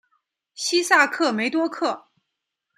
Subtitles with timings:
[0.55, 2.07] 西萨克梅多克。